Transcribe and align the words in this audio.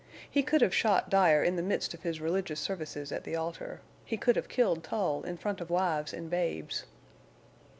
He 0.27 0.41
could 0.41 0.61
have 0.61 0.73
shot 0.73 1.11
Dyer 1.11 1.43
in 1.43 1.57
the 1.57 1.61
midst 1.61 1.93
of 1.93 2.01
his 2.01 2.19
religious 2.19 2.59
services 2.59 3.11
at 3.11 3.23
the 3.23 3.35
altar; 3.35 3.81
he 4.03 4.17
could 4.17 4.35
have 4.35 4.49
killed 4.49 4.83
Tull 4.83 5.21
in 5.21 5.37
front 5.37 5.61
of 5.61 5.69
wives 5.69 6.11
and 6.11 6.27
babes. 6.27 6.85